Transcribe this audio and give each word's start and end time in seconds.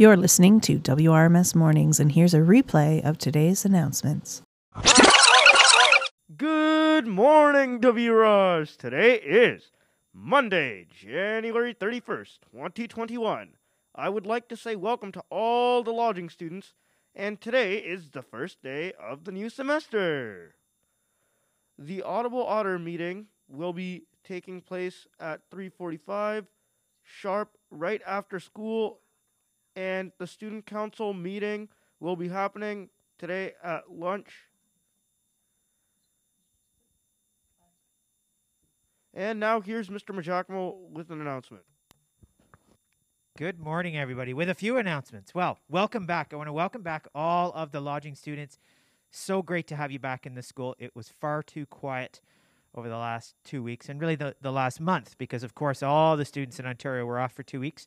You're 0.00 0.16
listening 0.16 0.62
to 0.62 0.78
WRMS 0.78 1.54
Mornings, 1.54 2.00
and 2.00 2.12
here's 2.12 2.32
a 2.32 2.38
replay 2.38 3.04
of 3.04 3.18
today's 3.18 3.66
announcements. 3.66 4.40
Good 6.38 7.06
morning, 7.06 7.80
W. 7.80 8.12
Ross. 8.14 8.76
Today 8.76 9.16
is 9.16 9.72
Monday, 10.14 10.86
January 10.88 11.74
31st, 11.74 12.38
2021. 12.50 13.50
I 13.94 14.08
would 14.08 14.24
like 14.24 14.48
to 14.48 14.56
say 14.56 14.74
welcome 14.74 15.12
to 15.12 15.22
all 15.28 15.82
the 15.82 15.92
lodging 15.92 16.30
students, 16.30 16.72
and 17.14 17.38
today 17.38 17.76
is 17.76 18.08
the 18.08 18.22
first 18.22 18.62
day 18.62 18.94
of 18.98 19.24
the 19.24 19.32
new 19.32 19.50
semester. 19.50 20.54
The 21.78 22.00
Audible 22.00 22.46
Otter 22.46 22.78
meeting 22.78 23.26
will 23.50 23.74
be 23.74 24.04
taking 24.24 24.62
place 24.62 25.06
at 25.20 25.42
3:45 25.50 26.46
sharp 27.02 27.58
right 27.70 28.00
after 28.06 28.40
school 28.40 29.00
and 29.80 30.12
the 30.18 30.26
student 30.26 30.66
council 30.66 31.14
meeting 31.14 31.66
will 32.00 32.14
be 32.14 32.28
happening 32.28 32.90
today 33.18 33.52
at 33.64 33.90
lunch. 33.90 34.28
And 39.14 39.40
now 39.40 39.62
here's 39.62 39.88
Mr. 39.88 40.14
Majakmo 40.14 40.74
with 40.90 41.10
an 41.10 41.22
announcement. 41.22 41.64
Good 43.38 43.58
morning, 43.58 43.96
everybody. 43.96 44.34
With 44.34 44.50
a 44.50 44.54
few 44.54 44.76
announcements. 44.76 45.34
Well, 45.34 45.58
welcome 45.70 46.04
back. 46.04 46.34
I 46.34 46.36
want 46.36 46.48
to 46.48 46.52
welcome 46.52 46.82
back 46.82 47.08
all 47.14 47.50
of 47.52 47.72
the 47.72 47.80
lodging 47.80 48.14
students. 48.14 48.58
So 49.10 49.40
great 49.40 49.66
to 49.68 49.76
have 49.76 49.90
you 49.90 49.98
back 49.98 50.26
in 50.26 50.34
the 50.34 50.42
school. 50.42 50.76
It 50.78 50.94
was 50.94 51.08
far 51.08 51.42
too 51.42 51.64
quiet 51.64 52.20
over 52.74 52.90
the 52.90 52.98
last 52.98 53.34
two 53.44 53.62
weeks 53.62 53.88
and 53.88 53.98
really 53.98 54.14
the, 54.14 54.36
the 54.42 54.52
last 54.52 54.78
month 54.78 55.16
because, 55.16 55.42
of 55.42 55.54
course, 55.54 55.82
all 55.82 56.18
the 56.18 56.26
students 56.26 56.60
in 56.60 56.66
Ontario 56.66 57.06
were 57.06 57.18
off 57.18 57.32
for 57.32 57.42
two 57.42 57.60
weeks 57.60 57.86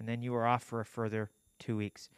and 0.00 0.08
then 0.08 0.22
you 0.22 0.32
were 0.32 0.46
off 0.46 0.64
for 0.64 0.80
a 0.80 0.84
further 0.84 1.30
two 1.60 1.76
weeks. 1.76 2.08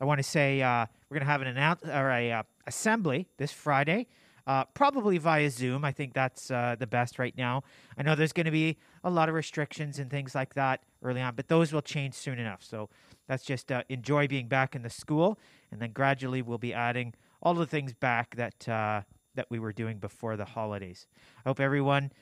I 0.00 0.04
want 0.04 0.18
to 0.18 0.22
say 0.22 0.62
uh, 0.62 0.86
we're 1.08 1.16
going 1.16 1.26
to 1.26 1.30
have 1.30 1.42
an 1.42 1.48
announce 1.48 1.84
or 1.84 2.10
a 2.10 2.32
uh, 2.32 2.42
assembly 2.66 3.28
this 3.36 3.52
Friday, 3.52 4.06
uh, 4.46 4.64
probably 4.74 5.18
via 5.18 5.50
Zoom. 5.50 5.84
I 5.84 5.92
think 5.92 6.14
that's 6.14 6.50
uh, 6.50 6.76
the 6.78 6.86
best 6.86 7.18
right 7.18 7.36
now. 7.36 7.62
I 7.98 8.02
know 8.02 8.14
there's 8.14 8.32
going 8.32 8.46
to 8.46 8.52
be 8.52 8.78
a 9.02 9.10
lot 9.10 9.28
of 9.28 9.34
restrictions 9.34 9.98
and 9.98 10.10
things 10.10 10.34
like 10.34 10.54
that 10.54 10.84
early 11.02 11.20
on, 11.20 11.34
but 11.34 11.48
those 11.48 11.72
will 11.72 11.82
change 11.82 12.14
soon 12.14 12.38
enough. 12.38 12.62
So 12.62 12.88
that's 13.28 13.44
just 13.44 13.70
uh, 13.70 13.82
enjoy 13.88 14.26
being 14.28 14.48
back 14.48 14.74
in 14.74 14.82
the 14.82 14.90
school, 14.90 15.38
and 15.70 15.80
then 15.80 15.92
gradually 15.92 16.42
we'll 16.42 16.58
be 16.58 16.72
adding 16.72 17.14
all 17.42 17.54
the 17.54 17.66
things 17.66 17.92
back 17.92 18.36
that 18.36 18.68
uh, 18.68 19.02
that 19.34 19.46
we 19.50 19.58
were 19.58 19.72
doing 19.72 19.98
before 19.98 20.36
the 20.36 20.44
holidays. 20.44 21.08
I 21.44 21.48
hope 21.48 21.58
everyone 21.58 22.12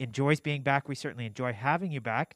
enjoys 0.00 0.40
being 0.40 0.62
back. 0.62 0.88
We 0.88 0.96
certainly 0.96 1.26
enjoy 1.26 1.52
having 1.52 1.92
you 1.92 2.00
back. 2.00 2.34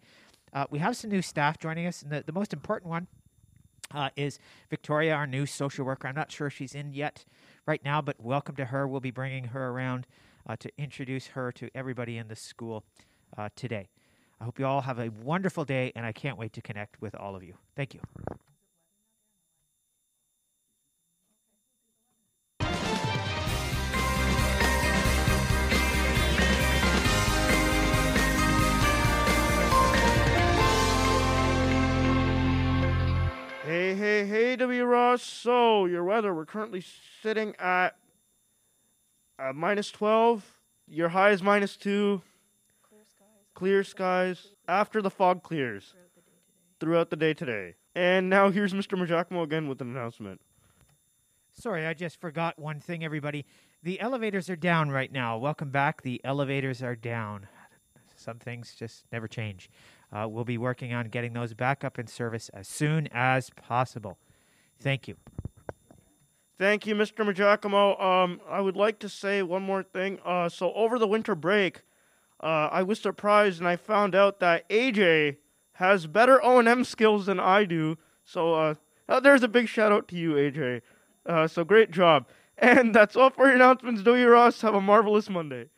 Uh, 0.53 0.67
we 0.71 0.79
have 0.79 0.97
some 0.97 1.11
new 1.11 1.23
staff 1.23 1.59
joining 1.59 1.87
us, 1.87 2.03
and 2.03 2.11
the, 2.11 2.23
the 2.27 2.33
most 2.33 2.53
important 2.53 2.91
one 2.91 3.07
uh, 3.95 4.11
is 4.17 4.39
Victoria, 4.69 5.15
our 5.15 5.27
new 5.27 5.47
social 5.47 5.85
worker. 5.85 6.09
I'm 6.09 6.15
not 6.15 6.31
sure 6.33 6.47
if 6.49 6.55
she's 6.55 6.75
in 6.75 6.93
yet 6.93 7.25
right 7.67 7.85
now, 7.85 8.01
but 8.01 8.21
welcome 8.21 8.57
to 8.57 8.67
her. 8.67 8.87
We'll 8.87 9.01
be 9.01 9.11
bringing 9.11 9.45
her 9.45 9.69
around 9.69 10.07
uh, 10.49 10.57
to 10.57 10.71
introduce 10.79 11.29
her 11.29 11.53
to 11.53 11.69
everybody 11.75 12.17
in 12.17 12.29
the 12.29 12.37
school 12.37 12.85
uh, 13.37 13.49
today. 13.55 13.89
I 14.41 14.45
hope 14.45 14.59
you 14.59 14.67
all 14.67 14.81
have 14.81 14.99
a 14.99 15.11
wonderful 15.11 15.65
day, 15.65 15.93
and 15.95 16.07
I 16.07 16.13
can't 16.13 16.39
wait 16.39 16.53
to 16.55 16.63
connect 16.63 17.01
with 17.01 17.15
all 17.15 17.37
of 17.37 17.45
you. 17.45 17.55
Thank 17.77 17.95
you. 17.95 18.01
Hey, 34.01 34.25
hey, 34.25 34.27
hey, 34.27 34.57
W. 34.57 34.85
Ross. 34.85 35.23
So, 35.23 35.85
your 35.85 36.05
weather, 36.05 36.35
we're 36.35 36.47
currently 36.47 36.83
sitting 37.23 37.55
at 37.59 37.97
uh, 39.39 39.53
minus 39.53 39.91
12. 39.91 40.43
Your 40.89 41.11
high 41.11 41.33
is 41.33 41.43
minus 41.43 41.77
2. 41.77 42.23
Clear 42.89 43.03
skies. 43.05 43.27
Clear 43.53 43.85
skies. 43.85 44.53
After 44.67 45.03
the 45.03 45.11
fog 45.11 45.43
clears 45.43 45.93
throughout 46.81 47.11
the 47.11 47.17
day 47.17 47.35
today. 47.35 47.75
And 47.95 48.31
now 48.31 48.49
here's 48.49 48.73
Mr. 48.73 48.97
Majakmo 48.97 49.43
again 49.43 49.69
with 49.69 49.83
an 49.83 49.91
announcement. 49.91 50.41
Sorry, 51.53 51.85
I 51.85 51.93
just 51.93 52.19
forgot 52.19 52.59
one 52.59 52.81
thing, 52.81 53.05
everybody. 53.05 53.45
The 53.83 54.01
elevators 54.01 54.49
are 54.49 54.57
down 54.57 54.89
right 54.89 55.13
now. 55.13 55.37
Welcome 55.37 55.69
back. 55.69 56.01
The 56.01 56.23
elevators 56.25 56.83
are 56.83 56.97
down. 56.97 57.49
Some 58.17 58.39
things 58.39 58.75
just 58.75 59.05
never 59.13 59.29
change. 59.29 59.69
Uh, 60.13 60.27
we'll 60.29 60.45
be 60.45 60.59
working 60.59 60.93
on 60.93 61.09
getting 61.09 61.33
those 61.33 61.55
back 61.55 61.85
up 61.85 61.99
in 61.99 62.07
service 62.07 62.49
as 62.51 62.67
soon 62.67 63.09
as 63.13 63.51
possible. 63.51 64.19
Thank 64.81 65.07
you. 65.07 65.17
Thank 66.59 66.87
you, 66.87 66.95
Mr. 66.95 67.25
Majakamo. 67.25 68.03
Um, 68.03 68.41
I 68.49 68.61
would 68.61 68.77
like 68.77 68.99
to 68.99 69.09
say 69.09 69.43
one 69.43 69.63
more 69.63 69.83
thing. 69.83 70.19
Uh, 70.25 70.49
so 70.49 70.73
over 70.75 70.99
the 70.99 71.07
winter 71.07 71.35
break, 71.35 71.83
uh, 72.43 72.69
I 72.71 72.83
was 72.83 73.01
surprised 73.01 73.61
and 73.61 73.69
I 73.69 73.77
found 73.77 74.15
out 74.15 74.41
that 74.41 74.69
AJ 74.69 75.37
has 75.75 76.07
better 76.07 76.45
O&M 76.45 76.85
skills 76.85 77.27
than 77.27 77.41
I 77.41 77.65
do. 77.65 77.97
So 78.25 78.55
uh, 78.55 78.75
uh, 79.09 79.21
there's 79.21 79.43
a 79.43 79.49
big 79.49 79.69
shout 79.69 79.93
out 79.93 80.07
to 80.09 80.17
you, 80.17 80.33
AJ. 80.35 80.83
Uh, 81.25 81.47
so 81.47 81.65
great 81.65 81.91
job. 81.91 82.27
And 82.59 82.95
that's 82.95 83.17
all 83.17 83.31
for 83.31 83.47
your 83.47 83.55
announcements. 83.55 84.03
W. 84.03 84.29
Ross. 84.29 84.61
Have 84.61 84.75
a 84.75 84.81
marvelous 84.83 85.31
Monday. 85.31 85.71